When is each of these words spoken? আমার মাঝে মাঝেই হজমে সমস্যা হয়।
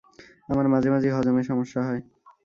আমার 0.49 0.67
মাঝে 0.67 0.89
মাঝেই 0.89 1.11
হজমে 1.11 1.43
সমস্যা 1.43 1.81
হয়। 1.83 2.01